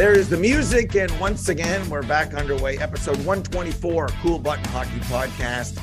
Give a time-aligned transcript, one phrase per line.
[0.00, 2.78] There is the music, and once again, we're back underway.
[2.78, 5.78] Episode 124, Cool Button Hockey Podcast.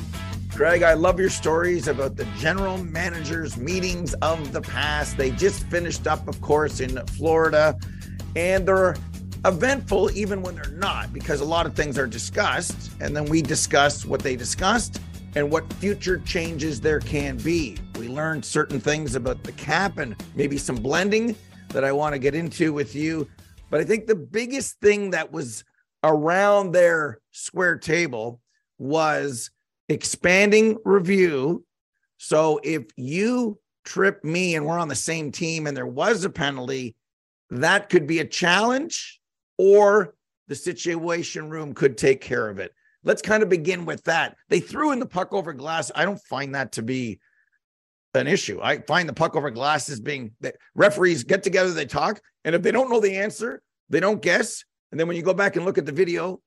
[0.56, 5.16] Greg, I love your stories about the general managers' meetings of the past.
[5.16, 7.78] They just finished up, of course, in Florida,
[8.34, 8.96] and they're
[9.44, 13.40] eventful even when they're not, because a lot of things are discussed, and then we
[13.40, 15.00] discuss what they discussed
[15.36, 17.76] and what future changes there can be.
[17.96, 21.36] We learned certain things about the cap and maybe some blending
[21.68, 23.28] that I want to get into with you.
[23.70, 25.64] But I think the biggest thing that was
[26.02, 28.40] around their square table
[28.78, 29.50] was
[29.88, 31.64] expanding review.
[32.18, 36.30] So if you trip me and we're on the same team and there was a
[36.30, 36.94] penalty,
[37.50, 39.20] that could be a challenge
[39.56, 40.14] or
[40.46, 42.72] the situation room could take care of it.
[43.04, 44.36] Let's kind of begin with that.
[44.48, 45.90] They threw in the puck over glass.
[45.94, 47.20] I don't find that to be
[48.14, 48.60] an issue.
[48.62, 52.54] I find the puck over glass as being that referees get together, they talk, and
[52.54, 54.64] if they don't know the answer, they don't guess.
[54.90, 56.40] And then when you go back and look at the video,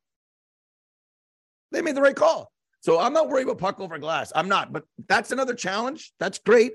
[1.72, 2.52] they made the right call.
[2.82, 4.32] So I'm not worried about puck over glass.
[4.36, 6.12] I'm not, but that's another challenge.
[6.20, 6.73] That's great.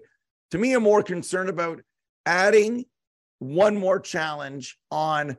[0.53, 1.81] To me, I'm more concerned about
[2.25, 2.85] adding
[3.41, 5.37] one more challenge on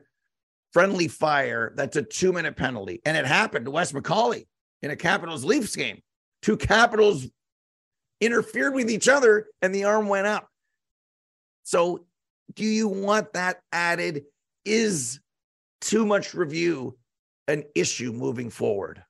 [0.72, 1.72] friendly fire.
[1.74, 3.00] That's a two minute penalty.
[3.06, 4.46] And it happened to Wes McCauley
[4.82, 6.02] in a Capitals Leafs game.
[6.42, 7.26] Two Capitals
[8.20, 10.48] interfered with each other and the arm went up.
[11.62, 12.04] So,
[12.54, 14.24] do you want that added?
[14.64, 15.20] Is
[15.80, 16.98] too much review
[17.46, 19.02] an issue moving forward?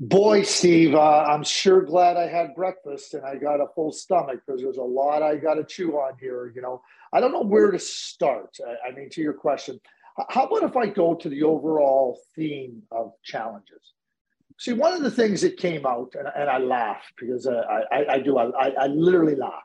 [0.00, 4.40] Boy, Steve, uh, I'm sure glad I had breakfast and I got a full stomach
[4.44, 6.52] because there's a lot I got to chew on here.
[6.54, 6.82] You know,
[7.12, 8.56] I don't know where to start.
[8.66, 9.80] I, I mean, to your question,
[10.28, 13.94] how about if I go to the overall theme of challenges?
[14.58, 18.14] See, one of the things that came out, and, and I laugh because uh, I,
[18.14, 19.62] I, do, I, I literally laugh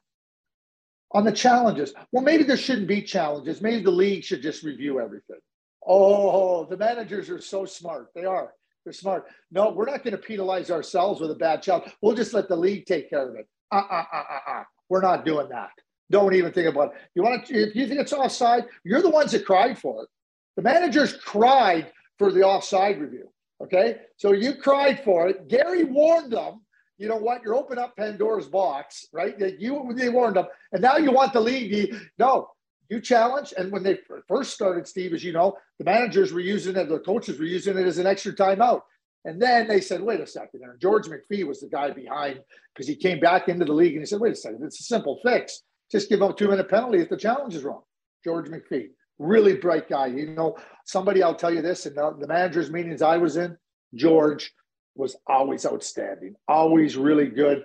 [1.12, 1.94] on the challenges.
[2.12, 3.62] Well, maybe there shouldn't be challenges.
[3.62, 5.40] Maybe the league should just review everything.
[5.86, 8.10] Oh, the managers are so smart.
[8.16, 8.54] They are.
[8.84, 9.26] They're smart.
[9.52, 11.92] No, we're not going to penalize ourselves with a bad challenge.
[12.02, 13.48] We'll just let the league take care of it.
[13.72, 14.64] Uh, uh, uh, uh, uh.
[14.90, 15.70] We're not doing that.
[16.12, 17.02] Don't even think about it.
[17.14, 20.10] You want to, if you think it's offside, you're the ones that cried for it.
[20.56, 23.30] The managers cried for the offside review.
[23.62, 23.98] Okay.
[24.18, 25.48] So you cried for it.
[25.48, 26.62] Gary warned them,
[26.98, 27.44] you know what?
[27.44, 29.38] You're opening up Pandora's box, right?
[29.40, 30.48] That you they warned them.
[30.72, 31.74] And now you want the league.
[31.74, 32.50] You, no,
[32.90, 33.54] you challenge.
[33.58, 37.00] And when they first started, Steve, as you know, the managers were using it, the
[37.00, 38.82] coaches were using it as an extra timeout.
[39.26, 40.62] And then they said, wait a second.
[40.64, 42.42] And George McPhee was the guy behind
[42.74, 44.84] because he came back into the league and he said, wait a second, it's a
[44.84, 45.62] simple fix.
[45.92, 47.82] Just give them a two minute penalty if the challenge is wrong.
[48.24, 50.08] George McPhee really bright guy.
[50.08, 53.58] You know, somebody, I'll tell you this, in the, the managers' meetings I was in,
[53.94, 54.52] George
[54.96, 57.64] was always outstanding, always really good.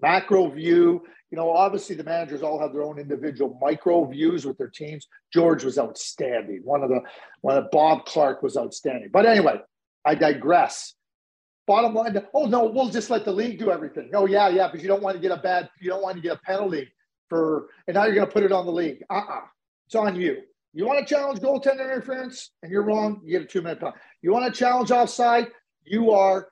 [0.00, 4.58] Macro view, you know, obviously the managers all have their own individual micro views with
[4.58, 5.06] their teams.
[5.32, 6.60] George was outstanding.
[6.64, 7.00] One of the
[7.40, 9.10] one of Bob Clarke was outstanding.
[9.12, 9.60] But anyway,
[10.04, 10.94] I digress.
[11.66, 14.10] Bottom line, oh no, we'll just let the league do everything.
[14.14, 16.22] Oh yeah, yeah, because you don't want to get a bad, you don't want to
[16.22, 16.88] get a penalty
[17.28, 19.02] for, and now you're going to put it on the league.
[19.08, 19.40] Uh-uh,
[19.86, 20.42] it's on you.
[20.76, 23.98] You want to challenge goaltender interference and you're wrong, you get a two minute penalty.
[24.22, 25.46] You want to challenge offside,
[25.84, 26.48] you are,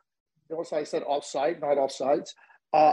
[0.49, 2.29] notice I said offside, not offsides.
[2.73, 2.93] Uh,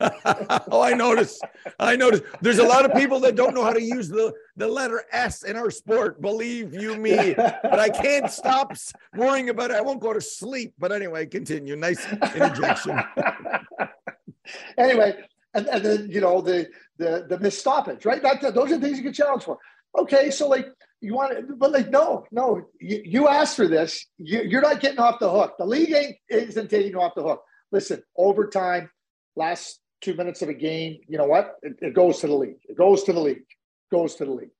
[0.70, 1.42] oh, I noticed.
[1.78, 2.24] I noticed.
[2.42, 5.44] There's a lot of people that don't know how to use the, the letter S
[5.44, 6.20] in our sport.
[6.20, 7.34] Believe you me.
[7.34, 8.76] But I can't stop
[9.14, 9.76] worrying about it.
[9.76, 10.74] I won't go to sleep.
[10.78, 11.74] But anyway, continue.
[11.74, 12.04] Nice
[12.34, 13.00] interjection.
[14.76, 15.14] anyway,
[15.54, 16.68] and, and then you know the
[16.98, 18.22] the the missed stoppage, right?
[18.22, 19.56] That, those are things you can challenge for
[19.96, 20.66] okay, so like
[21.00, 24.06] you want to, but like, no, no, you, you asked for this.
[24.18, 25.54] You, are not getting off the hook.
[25.58, 27.42] The league ain't isn't taking you off the hook.
[27.72, 28.90] Listen, overtime,
[29.36, 31.56] last two minutes of a game, you know what?
[31.62, 32.58] It, it goes to the league.
[32.68, 33.44] It goes to the league.
[33.90, 34.50] Goes to the league.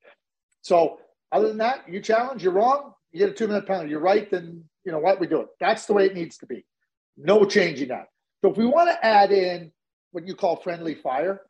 [0.61, 0.99] So
[1.31, 2.93] other than that, you challenge, you're wrong.
[3.11, 3.89] you get a two minute penalty.
[3.89, 5.47] You're right, then you know what we do it.
[5.59, 6.65] That's the way it needs to be.
[7.17, 8.07] No changing that.
[8.43, 9.71] So if we want to add in
[10.11, 11.41] what you call friendly fire,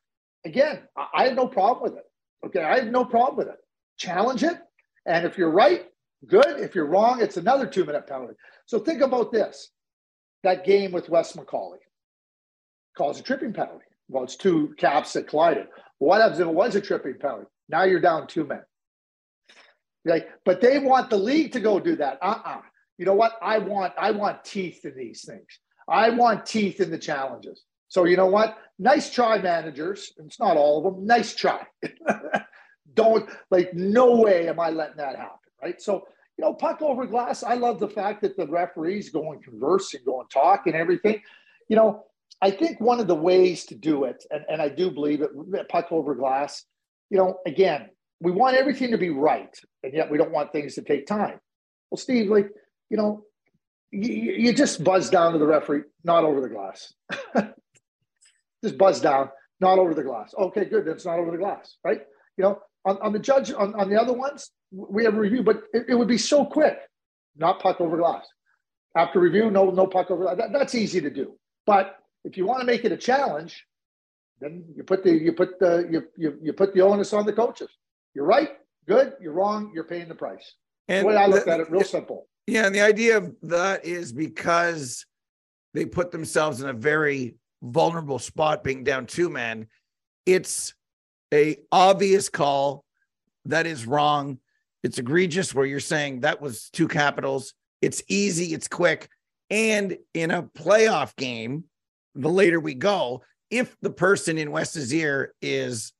[0.45, 2.05] again, I have no problem with it.
[2.45, 3.59] Okay, I have no problem with it.
[3.97, 4.57] Challenge it,
[5.05, 5.85] and if you're right,
[6.27, 6.59] good.
[6.59, 8.35] If you're wrong, it's another two minute penalty.
[8.65, 9.71] So think about this:
[10.43, 11.77] that game with Wes McCauley
[12.97, 13.85] calls a tripping penalty.
[14.07, 15.67] Well, it's two caps that collided.
[15.99, 17.47] What happens if it was a tripping penalty?
[17.69, 18.61] Now you're down two men.
[20.05, 22.19] Like, but they want the league to go do that.
[22.21, 22.61] Uh-uh.
[22.97, 23.33] You know what?
[23.41, 25.47] I want I want teeth in these things.
[25.87, 27.63] I want teeth in the challenges.
[27.87, 28.57] So you know what?
[28.79, 30.11] Nice try, managers.
[30.17, 31.05] It's not all of them.
[31.05, 31.65] Nice try.
[32.95, 35.37] Don't like no way am I letting that happen.
[35.61, 35.81] Right.
[35.81, 36.07] So
[36.37, 37.43] you know, puck over glass.
[37.43, 40.75] I love the fact that the referees go and converse and go and talk and
[40.75, 41.21] everything.
[41.69, 42.03] You know,
[42.41, 45.31] I think one of the ways to do it, and, and I do believe it,
[45.69, 46.65] puck over glass,
[47.09, 47.89] you know, again,
[48.19, 51.39] we want everything to be right, and yet we don't want things to take time.
[51.89, 52.49] Well, Steve, like,
[52.89, 53.23] you know,
[53.91, 56.93] you, you just buzz down to the referee, not over the glass.
[58.63, 59.29] just buzz down,
[59.61, 60.33] not over the glass.
[60.37, 60.85] Okay, good.
[60.85, 62.01] That's not over the glass, right?
[62.37, 65.43] You know, on, on the judge, on, on the other ones, we have a review,
[65.43, 66.77] but it, it would be so quick,
[67.35, 68.25] not puck over glass.
[68.95, 70.33] After review, no, no puck over.
[70.35, 71.37] That, that's easy to do.
[71.65, 73.65] But if you want to make it a challenge,
[74.39, 77.33] then you put the you put the you you, you put the onus on the
[77.33, 77.69] coaches.
[78.13, 78.51] You're right,
[78.87, 79.13] good.
[79.19, 79.71] You're wrong.
[79.73, 80.55] You're paying the price.
[80.87, 82.27] And the way I look at it, real simple.
[82.47, 85.05] Yeah, and the idea of that is because
[85.73, 89.67] they put themselves in a very vulnerable spot, being down two men.
[90.25, 90.73] It's
[91.35, 92.85] a obvious call
[93.45, 94.39] that is wrong.
[94.83, 97.53] It's egregious where you're saying that was two capitals.
[97.81, 99.09] It's easy, it's quick.
[99.49, 101.65] And in a playoff game,
[102.15, 105.91] the later we go, if the person in West's ear is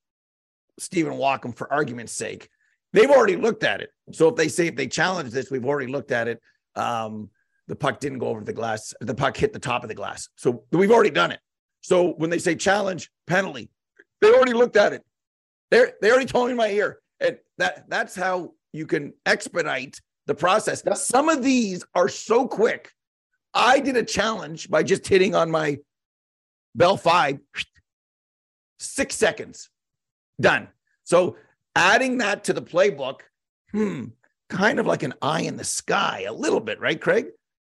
[0.80, 2.50] Stephen Walkom for argument's sake,
[2.94, 3.90] they've already looked at it.
[4.14, 6.42] So if they say if they challenge this, we've already looked at it.
[6.76, 7.30] Um,
[7.68, 8.94] the puck didn't go over the glass.
[9.02, 10.30] The puck hit the top of the glass.
[10.36, 11.40] So we've already done it.
[11.82, 13.70] So when they say challenge penalty,
[14.22, 15.04] they already looked at it.
[15.76, 20.00] They they already told me in my ear, and that that's how you can expedite
[20.26, 20.86] the process.
[20.86, 22.92] Now, Some of these are so quick.
[23.54, 25.80] I did a challenge by just hitting on my
[26.76, 27.40] bell five,
[28.80, 29.70] six seconds,
[30.40, 30.70] done.
[31.04, 31.36] So
[31.76, 33.20] adding that to the playbook,
[33.74, 34.06] hmm,
[34.50, 37.28] kind of like an eye in the sky, a little bit, right, Craig?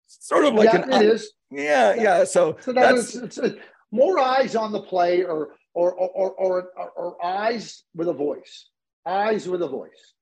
[0.06, 1.32] Sort of like yeah, an it is.
[1.50, 2.24] Yeah, yeah.
[2.24, 3.56] So, so that that's is, it's a,
[3.90, 8.70] more eyes on the play, or or or, or or or eyes with a voice,
[9.06, 10.14] eyes with a voice.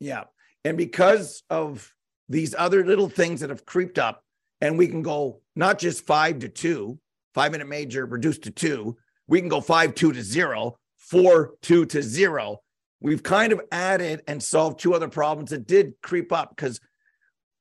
[0.00, 0.24] Yeah,
[0.64, 1.92] and because of
[2.28, 4.22] these other little things that have creeped up,
[4.60, 6.98] and we can go not just five to two,
[7.34, 8.96] five minute major reduced to two.
[9.26, 12.60] We can go five, two to zero, four, two to zero.
[13.00, 16.80] We've kind of added and solved two other problems that did creep up because,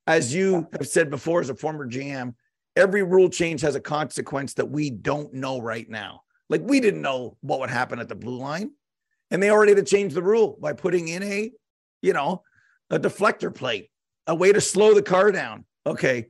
[0.07, 2.33] as you have said before, as a former GM,
[2.75, 6.21] every rule change has a consequence that we don't know right now.
[6.49, 8.71] Like we didn't know what would happen at the blue line,
[9.31, 11.51] and they already had to change the rule by putting in a,
[12.01, 12.43] you know,
[12.89, 13.89] a deflector plate,
[14.27, 15.65] a way to slow the car down.
[15.85, 16.27] Okay,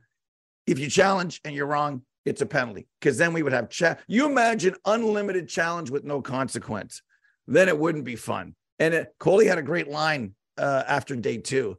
[0.66, 2.88] if you challenge and you're wrong, it's a penalty.
[3.00, 7.02] Because then we would have cha- you imagine unlimited challenge with no consequence.
[7.48, 8.56] Then it wouldn't be fun.
[8.80, 11.78] And it, Coley had a great line uh, after day two.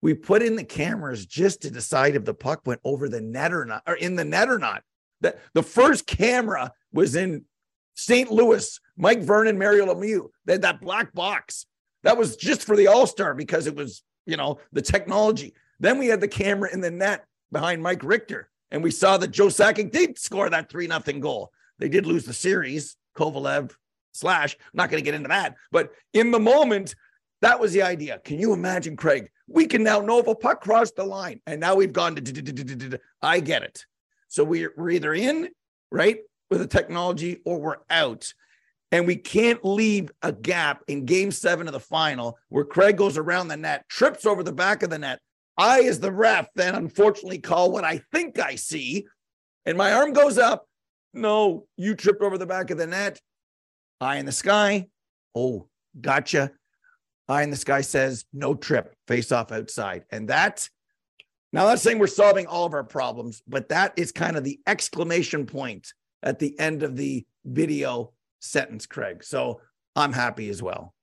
[0.00, 3.52] We put in the cameras just to decide if the puck went over the net
[3.52, 4.82] or not or in the net or not.
[5.20, 7.44] That the first camera was in
[7.94, 8.30] St.
[8.30, 10.28] Louis Mike Vernon Mario Lemieux.
[10.44, 11.66] They had that black box
[12.02, 16.06] that was just for the all-star because it was you know the technology then we
[16.06, 19.92] had the camera in the net behind Mike Richter and we saw that Joe Sakic
[19.92, 21.52] did score that 3 nothing goal.
[21.78, 23.72] They did lose the series, Kovalev
[24.12, 24.56] slash.
[24.58, 25.56] I'm not going to get into that.
[25.70, 26.94] But in the moment,
[27.42, 28.18] that was the idea.
[28.24, 29.28] Can you imagine, Craig?
[29.46, 31.40] We can now know if a puck crossed the line.
[31.46, 33.84] And now we've gone to, I get it.
[34.28, 35.50] So we're either in,
[35.90, 36.20] right,
[36.52, 38.32] with the technology or we're out.
[38.92, 43.16] And we can't leave a gap in game seven of the final where Craig goes
[43.16, 45.18] around the net, trips over the back of the net,
[45.56, 49.06] I, as the ref, then unfortunately call what I think I see,
[49.64, 50.66] and my arm goes up.
[51.14, 53.20] No, you tripped over the back of the net.
[54.00, 54.88] Eye in the sky.
[55.34, 55.68] Oh,
[56.00, 56.52] gotcha.
[57.28, 60.04] Eye in the sky says no trip, face off outside.
[60.10, 60.68] And that,
[61.52, 64.44] now I'm not saying we're solving all of our problems, but that is kind of
[64.44, 69.24] the exclamation point at the end of the video sentence, Craig.
[69.24, 69.60] So
[69.96, 70.94] I'm happy as well.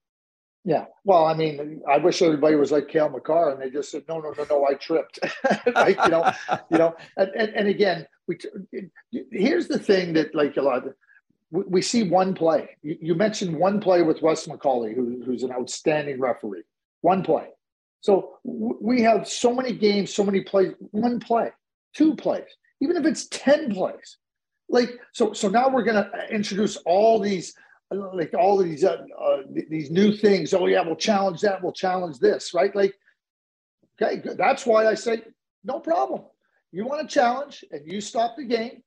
[0.65, 0.85] Yeah.
[1.05, 4.19] Well, I mean, I wish everybody was like Cale Makar and they just said, no,
[4.19, 5.19] no, no, no, I tripped.
[5.73, 6.31] like, you know,
[6.69, 8.37] you know, and, and, and, again, we,
[9.31, 10.93] here's the thing that like a lot of,
[11.51, 12.77] we, see one play.
[12.83, 16.63] You, you, mentioned one play with Wes McCauley, who, who's an outstanding referee.
[17.01, 17.47] One play.
[18.01, 21.51] So we have so many games, so many plays, one play,
[21.95, 22.47] two plays,
[22.81, 24.17] even if it's 10 plays.
[24.69, 27.53] Like, so, so now we're going to introduce all these,
[27.91, 29.37] like all these, uh, uh,
[29.69, 30.53] these new things.
[30.53, 31.61] Oh yeah, we'll challenge that.
[31.63, 32.75] We'll challenge this, right?
[32.75, 32.93] Like,
[34.01, 34.37] okay, good.
[34.37, 35.23] That's why I say,
[35.63, 36.21] no problem.
[36.71, 38.83] You want to challenge and you stop the game.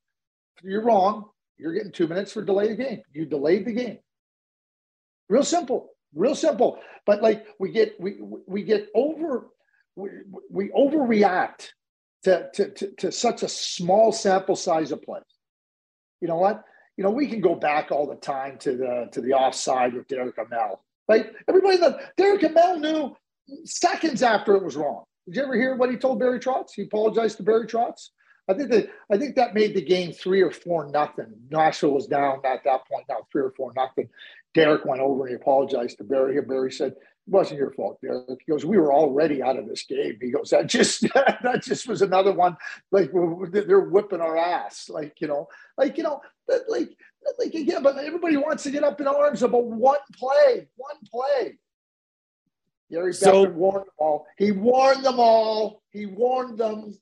[0.62, 1.26] You're wrong.
[1.58, 3.02] You're getting two minutes for delay the game.
[3.12, 3.98] You delayed the game.
[5.28, 9.48] Real simple real simple but like we get we we get over
[9.96, 10.08] we,
[10.50, 11.68] we overreact
[12.24, 15.22] to, to, to, to such a small sample size of plays
[16.22, 16.64] you know what?
[16.96, 20.06] You know we can go back all the time to the to the offside with
[20.06, 20.78] Derek Amell.
[21.08, 23.16] Right everybody that Derek Amell knew
[23.64, 25.04] seconds after it was wrong.
[25.26, 26.70] Did you ever hear what he told Barry Trotz?
[26.74, 28.10] He apologized to Barry Trotz.
[28.48, 31.32] I think that I think that made the game three or four nothing.
[31.50, 34.08] Nashville was down at that point now three or four nothing,
[34.54, 36.40] Derek went over and he apologized to Barry.
[36.42, 36.94] Barry said,
[37.26, 38.40] wasn't your fault, Derek.
[38.44, 40.18] He goes, we were already out of this game.
[40.20, 42.56] He goes, that just that just was another one.
[42.90, 43.10] Like
[43.50, 44.88] they're whipping our ass.
[44.88, 45.48] Like you know,
[45.78, 46.20] like you know,
[46.68, 46.96] like
[47.38, 47.82] like again.
[47.82, 51.58] But everybody wants to get up in arms about one play, one play.
[52.90, 54.26] Gary so, warned them all.
[54.36, 55.82] He warned them all.
[55.90, 56.98] He warned them.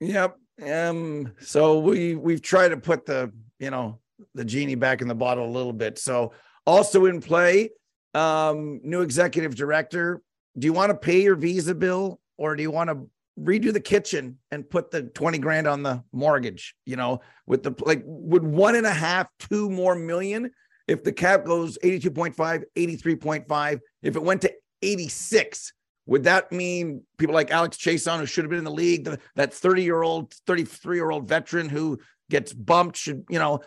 [0.00, 0.36] Yep.
[0.66, 1.32] Um.
[1.40, 4.00] So we we've tried to put the you know
[4.34, 5.98] the genie back in the bottle a little bit.
[5.98, 6.32] So
[6.66, 7.70] also in play,
[8.14, 10.22] um, new executive director.
[10.58, 13.80] Do you want to pay your visa bill or do you want to redo the
[13.80, 16.74] kitchen and put the 20 grand on the mortgage?
[16.86, 20.50] You know, with the like, would one and a half, two more million
[20.88, 24.52] if the cap goes 82.5, 83.5, if it went to
[24.82, 25.72] 86?
[26.06, 29.54] Would that mean people like Alex Chiasson, who should have been in the league, that
[29.54, 33.60] 30 year old, 33 year old veteran who gets bumped, should, you know,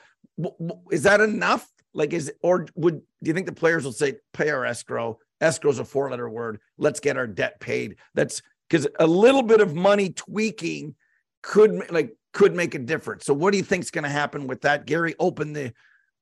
[0.91, 1.65] is that enough?
[1.93, 5.17] Like, is or would do you think the players will say pay our escrow?
[5.41, 6.59] Escrow is a four letter word.
[6.77, 7.95] Let's get our debt paid.
[8.13, 10.95] That's because a little bit of money tweaking
[11.41, 13.25] could like could make a difference.
[13.25, 14.85] So, what do you think is going to happen with that?
[14.85, 15.73] Gary, open the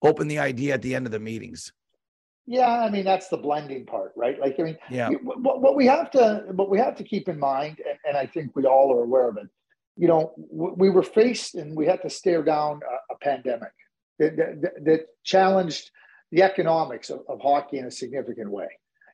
[0.02, 1.72] open the idea at the end of the meetings.
[2.46, 4.40] Yeah, I mean that's the blending part, right?
[4.40, 5.10] Like, I mean, yeah.
[5.10, 8.26] What, what we have to what we have to keep in mind, and, and I
[8.26, 9.48] think we all are aware of it.
[9.98, 13.72] You know, we were faced and we had to stare down a, a pandemic
[14.20, 15.92] that, that, that challenged
[16.32, 18.68] the economics of, of, hockey in a significant way.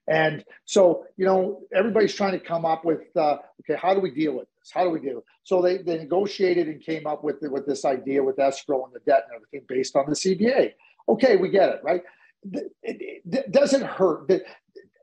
[0.07, 4.11] And so, you know, everybody's trying to come up with, uh, okay, how do we
[4.11, 4.71] deal with this?
[4.73, 5.23] How do we deal?
[5.43, 8.99] So they, they negotiated and came up with, with this idea with escrow and the
[8.99, 10.73] debt and everything based on the CBA.
[11.09, 12.03] Okay, we get it, right?
[12.53, 14.31] It, it, it doesn't hurt.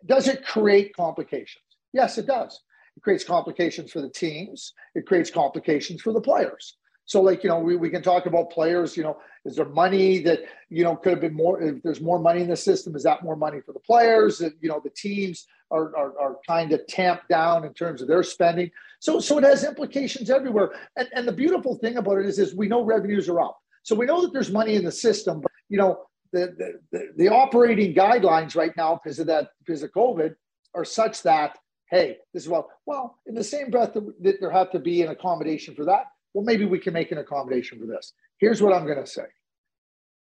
[0.07, 1.65] Does it create complications?
[1.93, 2.63] Yes, it does.
[2.97, 4.73] It creates complications for the teams.
[4.95, 6.77] It creates complications for the players.
[7.07, 10.21] So, like, you know, we, we can talk about players, you know, is there money
[10.21, 13.03] that, you know, could have been more, if there's more money in the system, is
[13.03, 14.39] that more money for the players?
[14.39, 18.09] That, you know, the teams are, are, are kind of tamped down in terms of
[18.09, 18.71] their spending.
[19.01, 20.71] So, so it has implications everywhere.
[20.97, 23.59] And, and the beautiful thing about it is, is we know revenues are up.
[23.83, 27.29] So we know that there's money in the system, but, you know, the, the, the,
[27.29, 30.35] operating guidelines right now because of that, because of COVID
[30.75, 31.59] are such that,
[31.91, 35.11] hey, this is well, well, in the same breath that there have to be an
[35.11, 38.13] accommodation for that, well, maybe we can make an accommodation for this.
[38.39, 39.27] Here's what I'm going to say.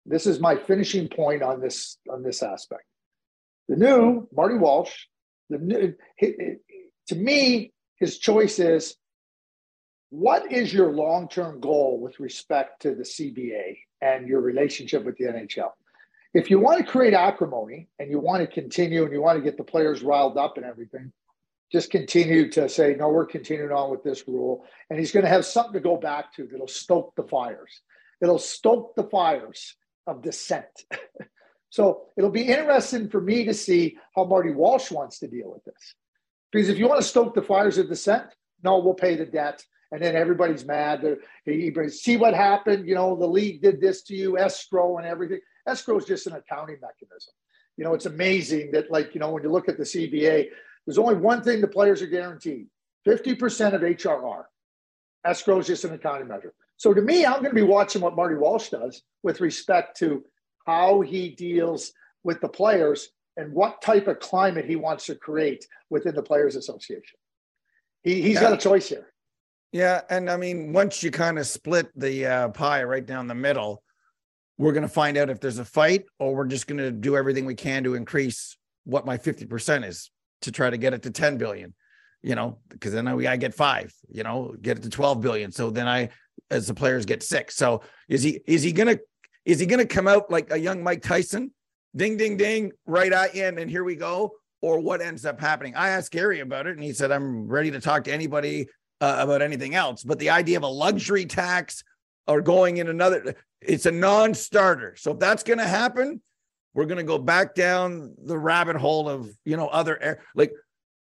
[0.06, 2.84] This is my finishing point on this on this aspect.
[3.68, 4.94] The new Marty Walsh,
[5.50, 5.94] the new,
[7.08, 8.96] to me, his choice is
[10.10, 15.24] what is your long-term goal with respect to the CBA and your relationship with the
[15.24, 15.70] NHL?
[16.32, 19.42] If you want to create acrimony and you want to continue and you want to
[19.42, 21.12] get the players riled up and everything,
[21.72, 24.64] just continue to say, no, we're continuing on with this rule.
[24.88, 27.80] And he's going to have something to go back to that'll stoke the fires.
[28.20, 29.74] It'll stoke the fires
[30.06, 30.84] of dissent.
[31.70, 35.64] so it'll be interesting for me to see how Marty Walsh wants to deal with
[35.64, 35.94] this.
[36.52, 38.26] Because if you want to stoke the fires of dissent,
[38.62, 39.62] no, we'll pay the debt.
[39.92, 41.04] And then everybody's mad.
[41.44, 42.88] He brings, see what happened.
[42.88, 45.40] You know, the league did this to you, escrow and everything.
[45.66, 47.34] Escrow is just an accounting mechanism.
[47.76, 50.48] You know, it's amazing that, like, you know, when you look at the CBA,
[50.86, 52.68] there's only one thing the players are guaranteed
[53.06, 54.44] 50% of HRR.
[55.24, 56.54] Escrow is just an accounting measure.
[56.76, 60.24] So to me, I'm going to be watching what Marty Walsh does with respect to
[60.66, 65.66] how he deals with the players and what type of climate he wants to create
[65.90, 67.18] within the Players Association.
[68.02, 68.42] He, he's yeah.
[68.42, 69.12] got a choice here.
[69.72, 70.02] Yeah.
[70.10, 73.82] And I mean, once you kind of split the uh, pie right down the middle,
[74.58, 77.16] we're going to find out if there's a fight or we're just going to do
[77.16, 80.10] everything we can to increase what my 50% is
[80.42, 81.74] to try to get it to 10 billion
[82.22, 85.52] you know because then I, I get five you know get it to 12 billion
[85.52, 86.08] so then i
[86.50, 88.98] as the players get six so is he is he gonna
[89.44, 91.50] is he gonna come out like a young mike tyson
[91.94, 95.74] ding ding ding right at you and, here we go or what ends up happening.
[95.74, 98.66] I asked Gary about it, and he said, I'm ready to talk to anybody
[99.00, 100.02] uh, about anything else.
[100.02, 101.84] But the idea of a luxury tax
[102.26, 104.96] or going in another, it's a non starter.
[104.96, 106.20] So if that's to happen,
[106.76, 110.22] we're going to go back down the rabbit hole of, you know, other air.
[110.34, 110.52] Like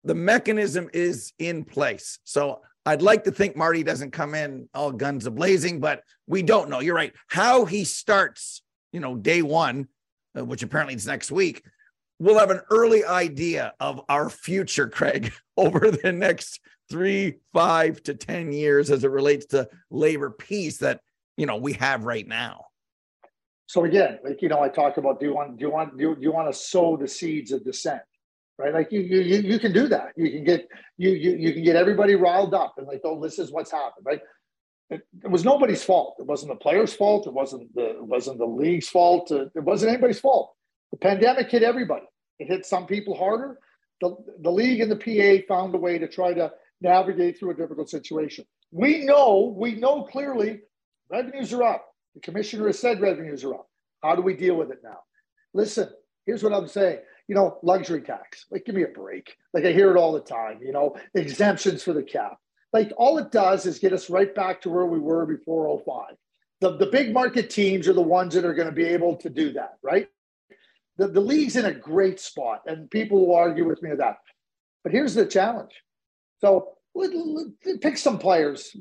[0.05, 2.19] the mechanism is in place.
[2.25, 6.43] So I'd like to think Marty doesn't come in all guns a blazing, but we
[6.43, 6.81] don't know.
[6.81, 7.15] You're right.
[7.29, 9.89] How he starts, you know, day one,
[10.39, 11.65] uh, which apparently is next week,
[12.19, 16.61] we'll have an early idea of our future, Craig, over the next
[16.91, 21.01] three, five to 10 years as it relates to labor peace that,
[21.39, 22.66] you know, we have right now.
[23.67, 26.03] So again, like, you know, I talked about, do you want, do you want, do
[26.03, 28.03] you, do you want to sow the seeds of dissent?
[28.59, 28.73] Right.
[28.73, 30.13] Like you, you, you can do that.
[30.17, 33.39] You can get, you, you, you can get everybody riled up and like, oh, this
[33.39, 34.07] is what's happened.
[34.07, 34.21] Right.
[34.89, 36.17] It, it, was nobody's fault.
[36.19, 37.27] It wasn't the players' fault.
[37.27, 39.31] It wasn't the it wasn't the league's fault.
[39.31, 40.55] It wasn't anybody's fault.
[40.93, 42.07] The pandemic hit everybody.
[42.39, 43.59] It hit some people harder.
[44.01, 47.55] The, the league and the PA found a way to try to navigate through a
[47.55, 48.45] difficult situation.
[48.71, 50.61] We know, we know clearly
[51.11, 51.87] revenues are up.
[52.17, 53.69] The commissioner has said revenues are up.
[54.03, 55.01] How do we deal with it now?
[55.53, 55.91] Listen,
[56.25, 57.01] here's what I'm saying.
[57.29, 58.47] You know, luxury tax.
[58.51, 59.37] Like, give me a break.
[59.53, 60.61] Like, I hear it all the time.
[60.63, 62.39] You know, exemptions for the cap.
[62.73, 66.17] Like, all it does is get us right back to where we were before 05.
[66.63, 69.29] The, the big market teams are the ones that are going to be able to
[69.29, 70.09] do that, right?
[70.97, 74.17] The, the league's in a great spot, and people will argue with me of that.
[74.83, 75.73] But here's the challenge
[76.41, 76.77] so
[77.81, 78.75] pick some players.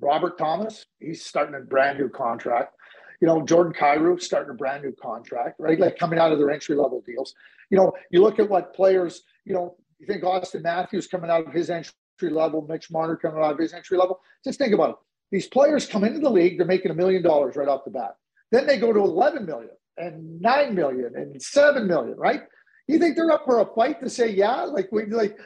[0.00, 2.74] Robert Thomas, he's starting a brand new contract.
[3.20, 5.78] You know, Jordan Kyrou starting a brand new contract, right?
[5.78, 7.34] Like coming out of their entry level deals.
[7.70, 11.46] You know, you look at what players, you know, you think Auston Matthews coming out
[11.46, 14.20] of his entry level, Mitch Marner coming out of his entry level.
[14.44, 14.96] Just think about it.
[15.32, 18.16] These players come into the league, they're making a million dollars right off the bat.
[18.52, 22.42] Then they go to 11 million and 9 million and 7 million, right?
[22.86, 24.62] You think they're up for a fight to say yeah?
[24.62, 25.36] Like we like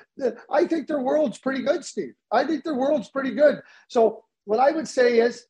[0.51, 2.13] I think their world's pretty good, Steve.
[2.31, 3.61] I think their world's pretty good.
[3.89, 5.47] So what I would say is,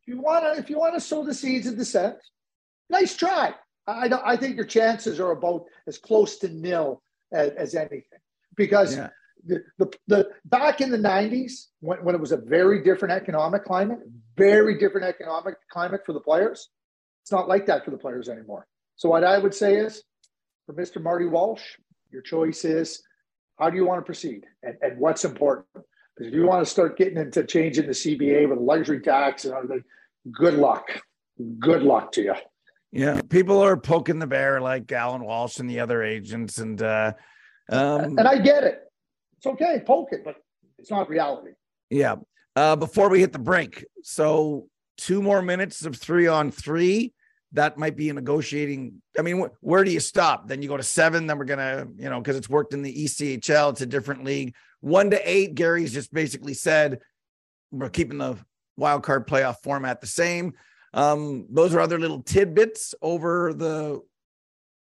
[0.00, 2.16] if you want to if you want to sow the seeds of dissent,
[2.90, 3.54] nice try.
[3.86, 7.00] I don't, I think your chances are about as close to nil
[7.32, 8.02] as, as anything
[8.56, 9.10] because yeah.
[9.46, 13.64] the, the, the back in the 90s when, when it was a very different economic
[13.64, 14.00] climate,
[14.36, 16.68] very different economic climate for the players.
[17.22, 18.66] It's not like that for the players anymore.
[18.96, 20.02] So what I would say is
[20.66, 21.00] for Mr.
[21.00, 21.62] Marty Walsh,
[22.10, 23.04] your choice is
[23.60, 25.68] how do you want to proceed and, and what's important?
[26.16, 29.54] Because if you want to start getting into changing the CBA with luxury tax and
[29.54, 29.84] everything,
[30.32, 30.84] good luck.
[31.58, 32.34] Good luck to you.
[32.92, 37.14] Yeah, people are poking the bear like Allan Walsh and the other agents, and uh,
[37.70, 38.80] um, and I get it.
[39.38, 40.36] It's okay, poke it, but
[40.78, 41.52] it's not reality.
[41.88, 42.16] Yeah.
[42.54, 44.66] Uh, before we hit the break, so
[44.98, 47.14] two more minutes of three on three
[47.52, 49.02] that might be a negotiating.
[49.18, 50.48] I mean, wh- where do you stop?
[50.48, 51.26] Then you go to seven.
[51.26, 53.72] Then we're gonna, you know, because it's worked in the ECHL.
[53.72, 54.54] It's a different league.
[54.80, 55.54] One to eight.
[55.54, 57.00] Gary's just basically said
[57.70, 58.36] we're keeping the
[58.76, 60.54] wild card playoff format the same.
[60.94, 64.00] Um, those are other little tidbits over the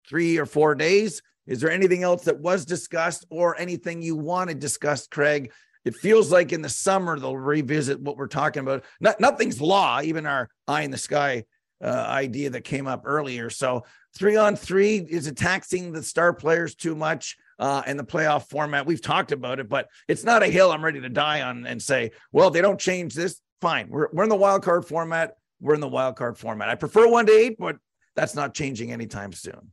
[0.08, 1.22] three or four days.
[1.46, 5.52] Is there anything else that was discussed or anything you want to discuss, Craig?
[5.84, 8.84] It feels like in the summer they'll revisit what we're talking about.
[9.00, 11.44] Not, nothing's law, even our eye in the sky
[11.82, 13.50] uh, idea that came up earlier.
[13.50, 17.36] So three on three is taxing the star players too much?
[17.58, 20.84] Uh, and the playoff format, we've talked about it, but it's not a hill I'm
[20.84, 23.88] ready to die on and say, well, if they don't change this, fine.
[23.88, 25.34] We're, we're in the wild card format.
[25.60, 26.68] We're in the wild card format.
[26.68, 27.76] I prefer one to eight, but
[28.14, 29.72] that's not changing anytime soon.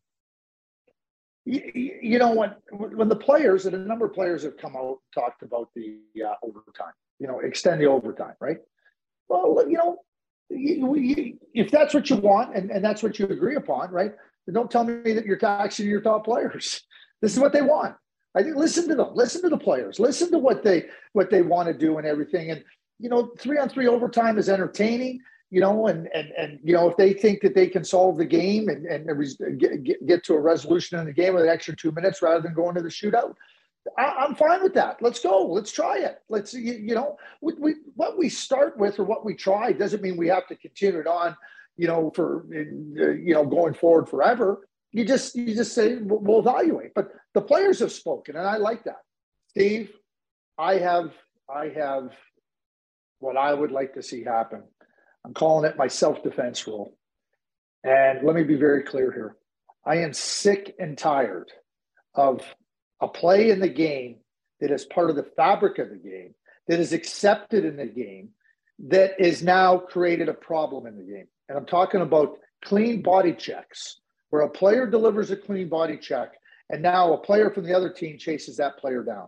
[1.45, 1.61] You,
[2.01, 5.43] you know when when the players and a number of players have come out talked
[5.43, 8.57] about the uh, overtime, you know, extend the overtime, right?
[9.27, 9.97] Well, you know,
[10.49, 14.13] if that's what you want and, and that's what you agree upon, right?
[14.45, 16.81] Then don't tell me that you're taxing your top players.
[17.21, 17.95] This is what they want.
[18.35, 21.41] I think listen to them, listen to the players, listen to what they what they
[21.41, 22.51] want to do and everything.
[22.51, 22.63] And
[22.99, 25.21] you know, three on three overtime is entertaining.
[25.49, 28.25] You know, and and and you know, if they think that they can solve the
[28.25, 29.07] game and and
[29.57, 32.53] get, get to a resolution in the game with an extra two minutes rather than
[32.53, 33.33] going to the shootout,
[33.97, 35.01] I, am fine with that.
[35.01, 35.45] Let's go.
[35.45, 36.19] Let's try it.
[36.29, 40.01] Let's you, you know we, we, what we start with or what we try doesn't
[40.01, 41.35] mean we have to continue it on.
[41.77, 44.67] You know, for uh, you know going forward forever.
[44.91, 46.93] You just you just say we'll evaluate.
[46.95, 49.01] But the players have spoken, and I like that.
[49.49, 49.91] Steve,
[50.57, 51.11] I have
[51.53, 52.11] I have
[53.19, 54.63] what I would like to see happen.
[55.25, 56.95] I'm calling it my self defense rule.
[57.83, 59.35] And let me be very clear here.
[59.85, 61.51] I am sick and tired
[62.15, 62.41] of
[63.01, 64.17] a play in the game
[64.59, 66.33] that is part of the fabric of the game,
[66.67, 68.29] that is accepted in the game,
[68.79, 71.27] that is now created a problem in the game.
[71.49, 76.33] And I'm talking about clean body checks, where a player delivers a clean body check
[76.69, 79.27] And now a player from the other team chases that player down.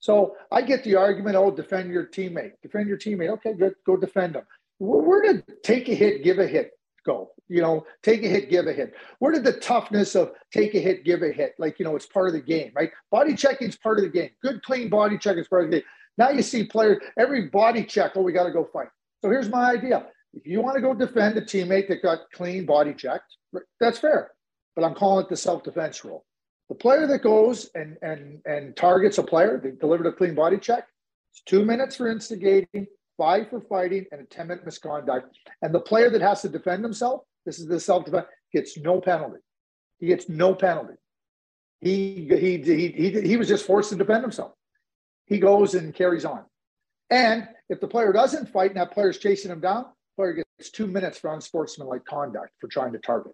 [0.00, 3.30] So I get the argument, oh, defend your teammate, defend your teammate.
[3.34, 4.42] Okay, good, go defend them.
[4.80, 6.72] We're gonna take a hit, give a hit
[7.04, 7.30] go?
[7.48, 8.94] You know, take a hit, give a hit.
[9.18, 11.54] Where did the toughness of take a hit, give a hit?
[11.58, 12.90] Like, you know, it's part of the game, right?
[13.10, 14.30] Body checking is part of the game.
[14.42, 15.86] Good, clean body check is part of the game.
[16.18, 18.88] Now you see players, every body check, oh, we got to go fight.
[19.22, 20.06] So here's my idea.
[20.34, 23.36] If you want to go defend a teammate that got clean body checked,
[23.80, 24.30] that's fair.
[24.74, 26.24] But I'm calling it the self-defense rule.
[26.68, 30.56] The player that goes and and and targets a player, they delivered a clean body
[30.56, 30.86] check.
[31.32, 35.36] It's two minutes for instigating, five for fighting, and a 10 minute misconduct.
[35.62, 39.00] And the player that has to defend himself, this is the self defense, gets no
[39.00, 39.38] penalty.
[39.98, 40.94] He gets no penalty.
[41.80, 44.52] He, he, he, he, he was just forced to defend himself.
[45.26, 46.44] He goes and carries on.
[47.10, 50.86] And if the player doesn't fight and that player's chasing him down, player gets two
[50.86, 53.32] minutes for unsportsmanlike conduct for trying to target.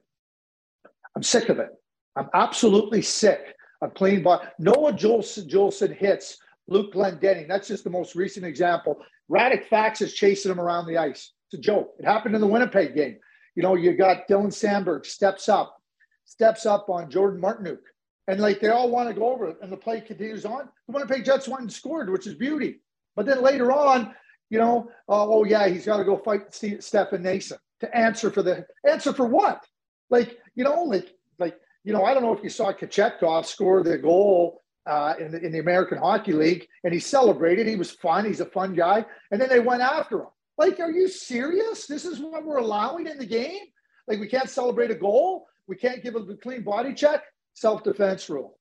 [1.14, 1.70] I'm sick of it.
[2.16, 4.42] I'm absolutely sick of clean ball.
[4.58, 6.38] Noah Juulsen, Juulsen hits
[6.68, 7.48] Luke Glendening.
[7.48, 8.98] That's just the most recent example.
[9.30, 11.32] Radek Faksa is chasing him around the ice.
[11.46, 11.94] It's a joke.
[11.98, 13.18] It happened in the Winnipeg game.
[13.54, 15.82] You know, you got Dylan Samberg steps up,
[16.24, 17.80] steps up on Jordan Martinook.
[18.28, 20.68] And like they all want to go over it, and the play continues on.
[20.86, 22.80] The Winnipeg Jets won and scored, which is beauty.
[23.16, 24.14] But then later on,
[24.50, 28.42] you know, uh, oh yeah, he's got to go fight Stefan Noesen to answer for
[28.42, 29.64] the answer for what?
[30.10, 33.82] Like you know, like like you know, I don't know if you saw Kochetkov score
[33.82, 37.66] the goal uh, in, the, in the American Hockey League, and he celebrated.
[37.66, 38.24] He was fun.
[38.24, 39.04] He's a fun guy.
[39.30, 40.28] And then they went after him.
[40.56, 41.86] Like, are you serious?
[41.86, 43.60] This is what we're allowing in the game?
[44.06, 45.46] Like, we can't celebrate a goal.
[45.66, 47.22] We can't give a clean body check.
[47.54, 48.58] Self defense rule.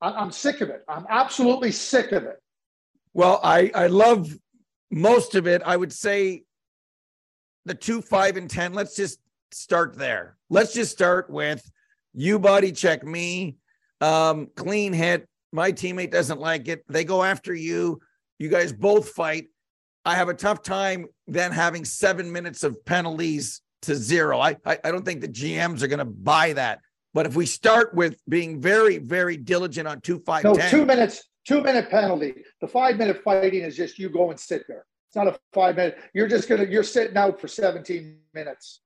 [0.00, 0.84] I, I'm sick of it.
[0.88, 2.40] I'm absolutely sick of it.
[3.14, 4.32] Well, I I love
[4.90, 5.62] most of it.
[5.64, 6.44] I would say
[7.64, 8.72] the two, five, and ten.
[8.72, 9.18] Let's just
[9.52, 10.36] start there.
[10.48, 11.68] Let's just start with
[12.12, 13.56] you body check me,
[14.00, 15.28] um, clean hit.
[15.52, 16.84] My teammate doesn't like it.
[16.88, 18.00] They go after you.
[18.38, 19.46] You guys both fight.
[20.04, 24.38] I have a tough time then having seven minutes of penalties to zero.
[24.40, 26.80] I, I, I don't think the GMs are going to buy that.
[27.12, 30.86] But if we start with being very, very diligent on two, five, no, 10, two
[30.86, 32.34] minutes, two minute penalty.
[32.60, 34.86] The five minute fighting is just you go and sit there.
[35.08, 35.98] It's not a five minute.
[36.14, 38.80] You're just gonna you're sitting out for 17 minutes.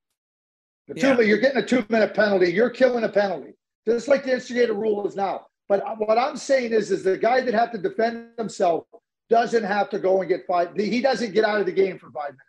[0.88, 1.20] The two, yeah.
[1.20, 2.52] you're getting a two minute penalty.
[2.52, 3.52] You're killing a penalty,
[3.86, 5.46] just like the instigator rule is now.
[5.68, 8.84] But what I'm saying is, is the guy that have to defend himself
[9.30, 10.76] doesn't have to go and get five.
[10.76, 12.42] He doesn't get out of the game for five minutes.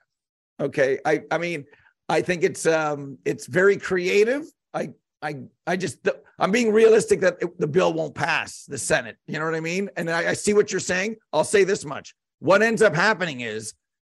[0.62, 1.65] Okay, I I mean,
[2.10, 4.45] I think it's um it's very creative.
[4.73, 4.89] I
[5.21, 6.08] I I just
[6.39, 9.17] I'm being realistic that it, the bill won't pass the Senate.
[9.28, 9.89] You know what I mean?
[9.95, 11.15] And I, I see what you're saying.
[11.32, 13.73] I'll say this much: what ends up happening is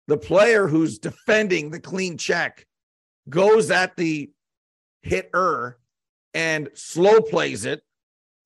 [0.08, 2.66] the player who's defending the clean check
[3.28, 4.30] goes at the
[5.02, 5.78] hitter
[6.32, 7.82] and slow plays it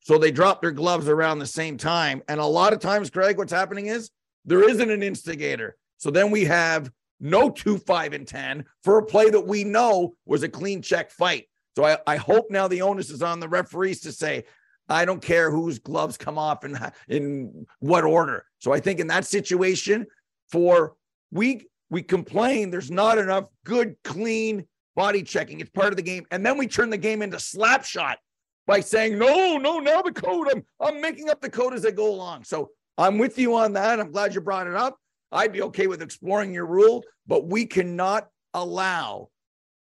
[0.01, 2.23] so they drop their gloves around the same time.
[2.29, 4.11] And a lot of times, Craig, what's happening is
[4.45, 5.77] there isn't an instigator.
[5.99, 10.15] So then we have no two, five, and 10 for a play that we know
[10.25, 11.49] was a clean check fight.
[11.77, 14.45] So I, I hope now the onus is on the referees to say,
[14.89, 18.45] I don't care whose gloves come off and in what order.
[18.59, 20.07] So I think in that situation,
[20.51, 20.95] for
[21.31, 25.61] we we complain there's not enough good, clean body checking.
[25.61, 26.25] It's part of the game.
[26.31, 28.19] And then we turn the game into slap shot
[28.67, 30.49] by saying, no, no, now the code.
[30.51, 32.45] I'm, I'm making up the code as I go along.
[32.45, 34.01] So I'm with you on that.
[34.01, 34.97] I'm glad you brought it up.
[35.33, 39.29] I'd be okay with exploring your rule, but we cannot allow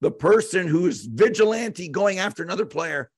[0.01, 3.11] the person who's vigilante going after another player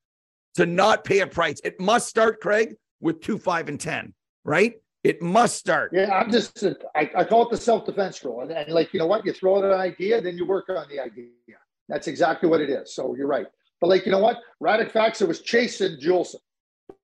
[0.55, 1.61] to not pay a price.
[1.64, 4.14] It must start, Craig, with two, five, and 10,
[4.45, 4.75] right?
[5.05, 5.92] It must start.
[5.92, 6.64] Yeah, I'm just,
[6.95, 8.40] I, I call it the self defense rule.
[8.40, 9.25] And, and, like, you know what?
[9.25, 11.29] You throw out an idea, then you work on the idea.
[11.88, 12.95] That's exactly what it is.
[12.95, 13.47] So you're right.
[13.80, 14.38] But like, you know what?
[14.62, 16.36] Radek Faksa was chasing Juulsen.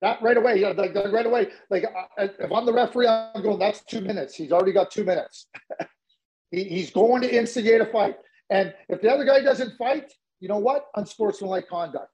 [0.00, 0.60] Not right away.
[0.60, 1.48] Yeah, like, right away.
[1.70, 4.34] Like, uh, if I'm the referee, I'm going, that's two minutes.
[4.34, 5.48] He's already got two minutes.
[6.50, 8.16] he, he's going to instigate a fight.
[8.50, 10.86] And if the other guy doesn't fight, you know what?
[10.96, 12.10] Unsportsmanlike conduct.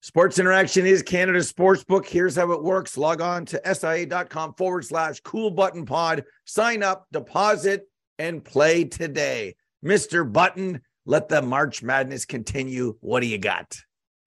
[0.00, 2.06] Sports Interaction is Canada's sports book.
[2.06, 2.96] Here's how it works.
[2.96, 6.24] Log on to sia.com forward slash cool button pod.
[6.46, 7.86] Sign up, deposit,
[8.18, 9.54] and play today.
[9.84, 10.30] Mr.
[10.30, 12.94] Button, let the March Madness continue.
[13.00, 13.74] What do you got?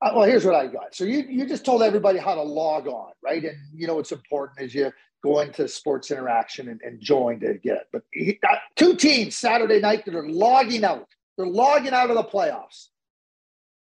[0.02, 0.96] Uh, well, here's what I got.
[0.96, 3.44] So you you just told everybody how to log on, right?
[3.44, 4.92] And you know what's important is you
[5.24, 7.88] go into Sports Interaction and, and join to get it.
[7.94, 11.08] But he got two teams Saturday night that are logging out.
[11.38, 12.88] They're logging out of the playoffs.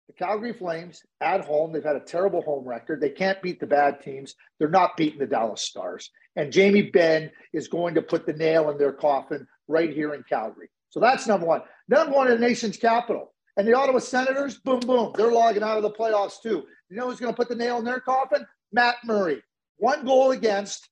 [0.07, 2.99] The Calgary Flames at home, they've had a terrible home record.
[2.99, 4.33] They can't beat the bad teams.
[4.57, 6.09] They're not beating the Dallas Stars.
[6.35, 10.23] And Jamie Benn is going to put the nail in their coffin right here in
[10.27, 10.69] Calgary.
[10.89, 11.61] So that's number one.
[11.87, 13.33] Number one in the nation's capital.
[13.55, 16.65] And the Ottawa Senators, boom, boom, they're logging out of the playoffs too.
[16.89, 18.45] You know who's going to put the nail in their coffin?
[18.71, 19.41] Matt Murray.
[19.77, 20.89] One goal against.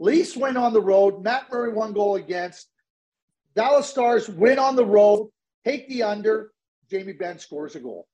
[0.00, 1.22] Leafs win on the road.
[1.22, 2.68] Matt Murray, one goal against.
[3.54, 5.30] Dallas Stars win on the road.
[5.64, 6.52] Take the under.
[6.90, 8.06] Jamie Benn scores a goal.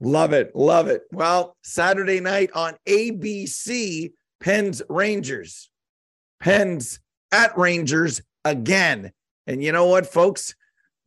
[0.00, 0.54] Love it.
[0.54, 1.02] Love it.
[1.12, 5.70] Well, Saturday night on ABC, Pens Rangers.
[6.40, 7.00] Pens
[7.32, 9.12] at Rangers again.
[9.46, 10.54] And you know what, folks?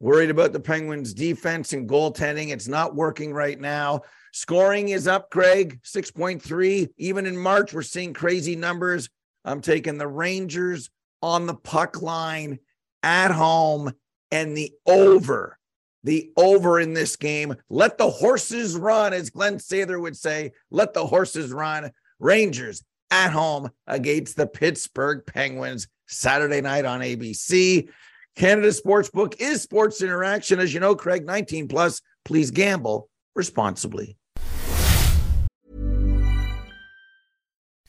[0.04, 2.50] Worried about the Penguins' defense and goaltending.
[2.50, 4.02] It's not working right now.
[4.34, 6.90] Scoring is up, Craig, 6.3.
[6.98, 9.10] Even in March, we're seeing crazy numbers.
[9.46, 10.90] I'm taking the Rangers
[11.22, 12.60] on the puck line
[13.02, 13.94] at home
[14.30, 15.58] and the over.
[16.04, 17.56] The over in this game.
[17.70, 20.52] Let the horses run, as Glen Sather would say.
[20.70, 21.92] Let the horses run.
[22.20, 27.88] Rangers at home against the Pittsburgh Penguins Saturday night on ABC.
[28.36, 30.60] Canada Sportsbook is sports interaction.
[30.60, 32.02] As you know, Craig, 19 plus.
[32.26, 34.18] Please gamble responsibly.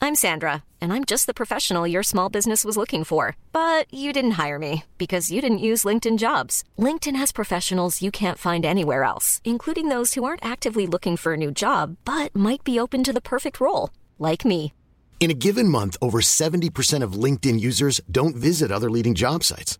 [0.01, 3.35] I'm Sandra, and I'm just the professional your small business was looking for.
[3.51, 6.63] But you didn't hire me because you didn't use LinkedIn jobs.
[6.77, 11.33] LinkedIn has professionals you can't find anywhere else, including those who aren't actively looking for
[11.33, 14.73] a new job but might be open to the perfect role, like me.
[15.19, 19.79] In a given month, over 70% of LinkedIn users don't visit other leading job sites.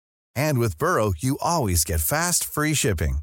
[0.35, 3.19] And with Burrow, you always get fast, free shipping.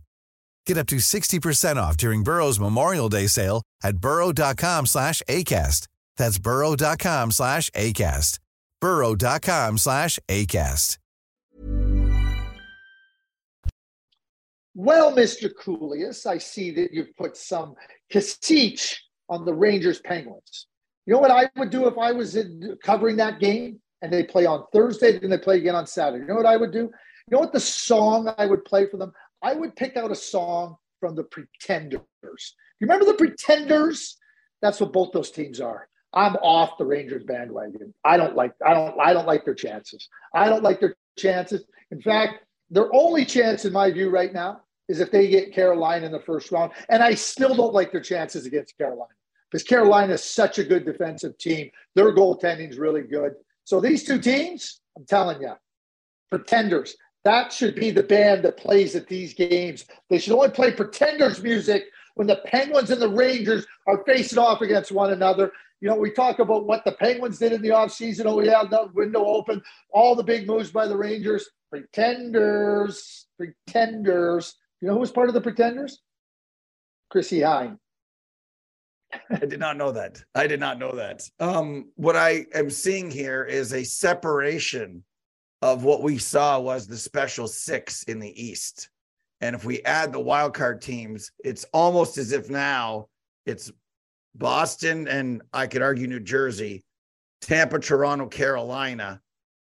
[0.66, 5.88] Get up to 60% off during Burrow's Memorial Day sale at burrow.com slash ACAST.
[6.16, 8.38] That's burrow.com slash ACAST.
[8.80, 10.98] burrow.com slash ACAST.
[14.74, 15.50] Well, Mr.
[15.52, 17.74] Kouleas, I see that you've put some
[18.12, 18.94] Kasich
[19.28, 20.68] on the Rangers Penguins.
[21.04, 23.80] You know what I would do if I was in, covering that game?
[24.02, 26.22] And they play on Thursday, then they play again on Saturday.
[26.22, 26.78] You know what I would do?
[26.78, 29.12] You know what the song I would play for them?
[29.42, 32.04] I would pick out a song from the Pretenders.
[32.22, 34.16] You remember the Pretenders?
[34.62, 35.88] That's what both those teams are.
[36.14, 37.92] I'm off the Rangers bandwagon.
[38.04, 40.08] I don't like I don't I don't like their chances.
[40.34, 41.64] I don't like their chances.
[41.90, 46.06] In fact, their only chance in my view right now is if they get Carolina
[46.06, 46.72] in the first round.
[46.88, 49.12] And I still don't like their chances against Carolina
[49.50, 51.70] because Carolina is such a good defensive team.
[51.94, 53.34] Their goaltending is really good.
[53.68, 55.52] So these two teams, I'm telling you,
[56.30, 56.96] pretenders.
[57.24, 59.84] That should be the band that plays at these games.
[60.08, 64.62] They should only play pretenders music when the Penguins and the Rangers are facing off
[64.62, 65.52] against one another.
[65.82, 68.24] You know, we talk about what the Penguins did in the offseason.
[68.24, 71.46] Oh, yeah, the window open, all the big moves by the Rangers.
[71.68, 74.54] Pretenders, pretenders.
[74.80, 76.00] You know who was part of the pretenders?
[77.10, 77.76] Chrissie Hynde.
[79.30, 80.22] I did not know that.
[80.34, 81.22] I did not know that.
[81.40, 85.04] Um, what I am seeing here is a separation
[85.62, 88.90] of what we saw was the special six in the East.
[89.40, 93.08] And if we add the wild card teams, it's almost as if now
[93.46, 93.72] it's
[94.34, 96.84] Boston and I could argue New Jersey,
[97.40, 99.20] Tampa, Toronto, Carolina,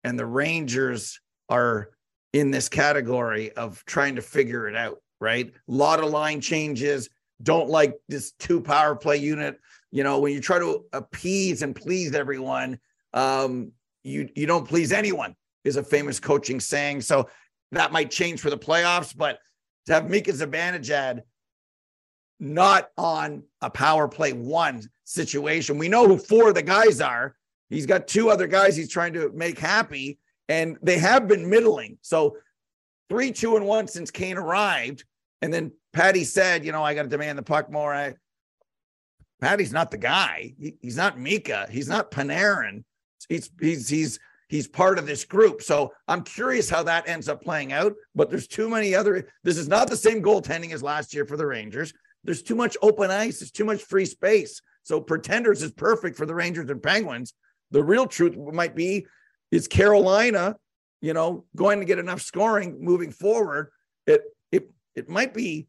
[0.03, 1.91] and the Rangers are
[2.33, 5.47] in this category of trying to figure it out, right?
[5.47, 7.09] A lot of line changes,
[7.41, 9.59] don't like this two power play unit.
[9.91, 12.79] You know, when you try to appease and please everyone,
[13.13, 13.71] um,
[14.03, 17.01] you you don't please anyone is a famous coaching saying.
[17.01, 17.29] So
[17.71, 19.39] that might change for the playoffs, but
[19.85, 21.21] to have Mika Zibanejad
[22.39, 27.35] not on a power play one situation, we know who four of the guys are.
[27.69, 31.97] He's got two other guys he's trying to make happy, and they have been middling.
[32.01, 32.37] So
[33.09, 35.03] three, two, and one since Kane arrived,
[35.41, 37.93] and then Patty said, you know, I got to demand the puck more.
[37.93, 38.15] I,
[39.41, 40.53] Patty's not the guy.
[40.59, 41.67] He, he's not Mika.
[41.69, 42.83] He's not Panarin.
[43.27, 45.61] He's he's he's he's part of this group.
[45.61, 47.93] So I'm curious how that ends up playing out.
[48.15, 49.27] But there's too many other.
[49.43, 51.93] This is not the same goaltending as last year for the Rangers.
[52.23, 53.39] There's too much open ice.
[53.39, 54.61] There's too much free space.
[54.83, 57.33] So pretenders is perfect for the Rangers and Penguins.
[57.71, 59.05] The real truth might be
[59.51, 60.55] is Carolina,
[61.01, 63.71] you know, going to get enough scoring moving forward.
[64.05, 65.67] It it it might be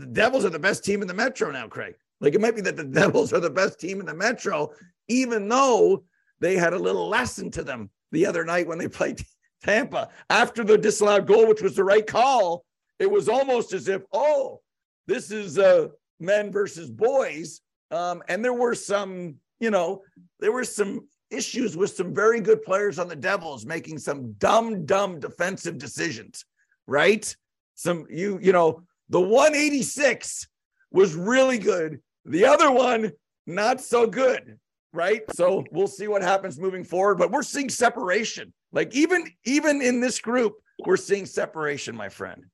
[0.00, 1.94] the Devils are the best team in the Metro now, Craig.
[2.20, 4.72] Like it might be that the Devils are the best team in the Metro,
[5.08, 6.04] even though
[6.40, 9.22] they had a little lesson to them the other night when they played
[9.62, 12.64] Tampa after the disallowed goal, which was the right call.
[12.98, 14.60] It was almost as if, oh,
[15.06, 17.60] this is uh, men versus boys.
[17.90, 20.02] Um, and there were some, you know,
[20.38, 24.84] there were some issues with some very good players on the Devils making some dumb,
[24.84, 26.44] dumb defensive decisions,
[26.86, 27.34] right?
[27.74, 30.48] Some, you, you know, the 186
[30.92, 32.00] was really good.
[32.24, 33.12] The other one,
[33.46, 34.58] not so good,
[34.92, 35.22] right?
[35.34, 37.18] So we'll see what happens moving forward.
[37.18, 38.52] But we're seeing separation.
[38.72, 40.54] Like even even in this group,
[40.86, 42.44] we're seeing separation, my friend.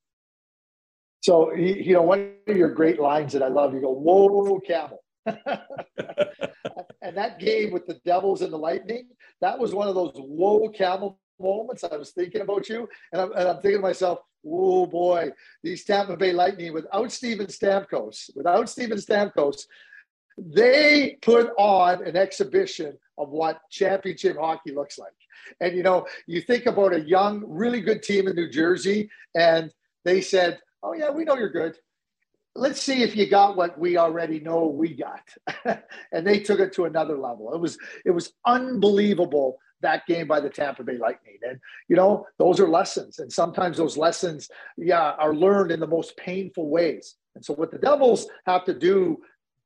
[1.22, 5.04] So you know, one of your great lines that I love, you go, "Whoa, camel."
[5.26, 9.08] and that game with the Devils and the Lightning,
[9.40, 11.84] that was one of those whoa camel moments.
[11.84, 15.30] I was thinking about you, and I'm, and I'm thinking to myself, oh boy,
[15.62, 19.66] these Tampa Bay Lightning without Steven Stamkos, without Steven Stamkos,
[20.38, 25.12] they put on an exhibition of what championship hockey looks like.
[25.60, 29.72] And you know, you think about a young, really good team in New Jersey, and
[30.04, 31.76] they said, "Oh yeah, we know you're good.
[32.54, 35.28] Let's see if you got what we already know we got."
[36.12, 37.54] and they took it to another level.
[37.54, 41.38] It was it was unbelievable that game by the Tampa Bay Lightning.
[41.42, 41.58] And
[41.88, 46.16] you know, those are lessons, and sometimes those lessons, yeah, are learned in the most
[46.16, 47.16] painful ways.
[47.34, 49.18] And so, what the Devils have to do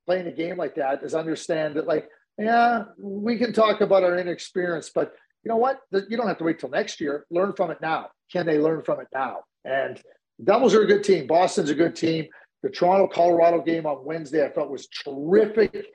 [0.07, 4.19] playing a game like that is understand that, like, yeah, we can talk about our
[4.19, 5.13] inexperience, but
[5.45, 5.81] you know what?
[5.93, 7.27] You don't have to wait till next year.
[7.31, 8.09] Learn from it now.
[8.31, 9.39] Can they learn from it now?
[9.65, 10.01] And
[10.43, 11.27] Devils are a good team.
[11.27, 12.27] Boston's a good team.
[12.63, 15.87] The Toronto Colorado game on Wednesday, I felt was terrific,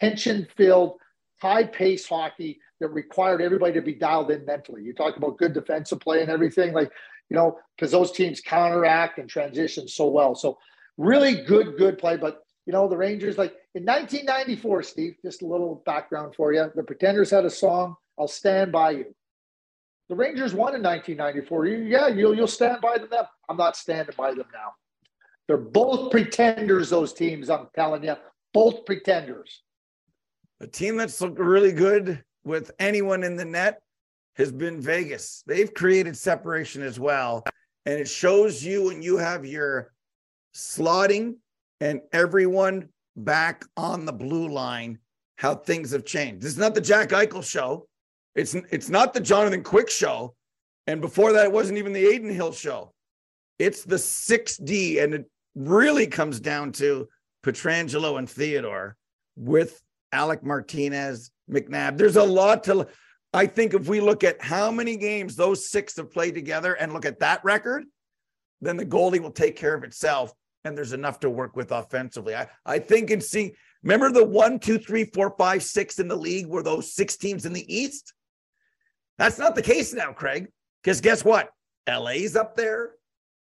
[0.00, 0.98] tension filled,
[1.40, 4.82] high pace hockey that required everybody to be dialed in mentally.
[4.82, 6.90] You talk about good defensive play and everything, like,
[7.28, 10.34] you know, because those teams counteract and transition so well.
[10.34, 10.58] So,
[10.96, 12.16] really good, good play.
[12.16, 16.70] But, you know, the Rangers, like in 1994, Steve, just a little background for you.
[16.74, 19.14] The Pretenders had a song I'll stand by you.
[20.08, 21.66] The Rangers won in 1994.
[21.66, 23.24] You, yeah, you'll you'll stand by them.
[23.48, 24.72] I'm not standing by them now.
[25.46, 26.90] They're both pretenders.
[26.90, 28.16] Those teams, I'm telling you,
[28.52, 29.62] both pretenders.
[30.60, 33.80] A team that's looked really good with anyone in the net
[34.36, 35.44] has been Vegas.
[35.46, 37.44] They've created separation as well,
[37.86, 39.92] and it shows you when you have your
[40.54, 41.36] slotting
[41.80, 44.98] and everyone back on the blue line
[45.36, 46.42] how things have changed.
[46.42, 47.86] This is not the Jack Eichel show.
[48.34, 50.34] It's it's not the Jonathan Quick show,
[50.86, 52.92] and before that, it wasn't even the Adin Hill show.
[53.58, 57.08] It's the six D, and it really comes down to
[57.44, 58.96] Pietrangelo and Theodore
[59.36, 59.80] with
[60.12, 61.96] Alec Martinez, McNabb.
[61.96, 62.86] There's a lot to.
[63.32, 66.92] I think if we look at how many games those six have played together and
[66.92, 67.84] look at that record,
[68.60, 70.32] then the goalie will take care of itself.
[70.64, 72.34] And there's enough to work with offensively.
[72.34, 76.16] I, I think and see, remember the one, two, three, four, five, six in the
[76.16, 78.12] league were those six teams in the East?
[79.18, 80.48] That's not the case now, Craig.
[80.82, 81.50] Because guess what?
[81.88, 82.92] LA's up there,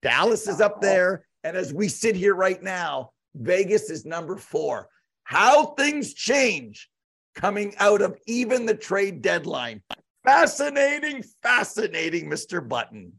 [0.02, 1.26] Dallas is up there.
[1.44, 4.90] And as we sit here right now, Vegas is number four.
[5.24, 6.90] How things change
[7.36, 9.82] coming out of even the trade deadline.
[10.24, 12.68] Fascinating, fascinating, Mr.
[12.68, 13.14] Button.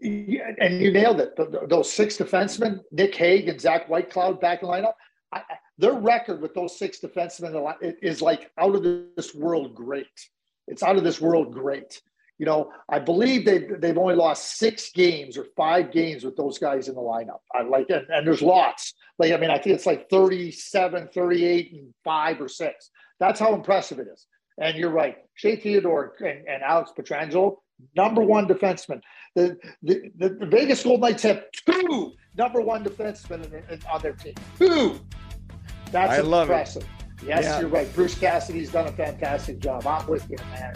[0.00, 1.38] Yeah, and you nailed it.
[1.68, 4.94] Those six defensemen, Nick Hague and Zach Whitecloud back in lineup,
[5.32, 5.42] I,
[5.78, 10.06] their record with those six defensemen is like out of this world great.
[10.66, 12.00] It's out of this world great.
[12.44, 16.58] You know, I believe they've, they've only lost six games or five games with those
[16.58, 17.38] guys in the lineup.
[17.54, 18.04] I like it.
[18.10, 18.92] And there's lots.
[19.18, 22.90] Like, I mean, I think it's like 37, 38, and five or six.
[23.18, 24.26] That's how impressive it is.
[24.60, 25.16] And you're right.
[25.36, 27.56] Shea Theodore and, and Alex Pietrangelo,
[27.96, 29.00] number one defenseman.
[29.34, 34.02] The, the, the, the, Vegas Golden Knights have two number one defensemen in, in, on
[34.02, 34.34] their team.
[34.58, 35.00] Two.
[35.92, 36.86] That's I impressive.
[37.26, 37.60] Yes, yeah.
[37.60, 37.90] you're right.
[37.94, 39.86] Bruce Cassidy's done a fantastic job.
[39.86, 40.74] I'm with you, man.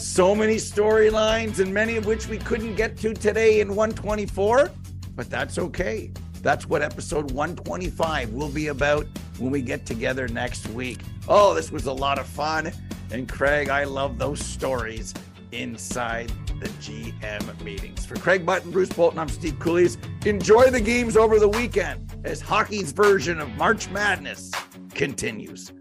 [0.00, 4.70] So many storylines, and many of which we couldn't get to today in 124,
[5.14, 6.10] but that's okay.
[6.40, 9.06] That's what episode 125 will be about
[9.38, 11.00] when we get together next week.
[11.28, 12.72] Oh, this was a lot of fun.
[13.10, 15.12] And Craig, I love those stories
[15.52, 18.06] inside the GM meetings.
[18.06, 19.98] For Craig Button, Bruce Bolton, I'm Steve Kouleas.
[20.24, 24.50] Enjoy the games over the weekend as hockey's version of March Madness
[24.94, 25.72] continues.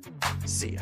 [0.45, 0.81] See ya.